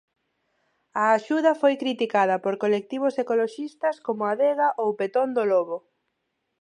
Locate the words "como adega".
4.05-4.67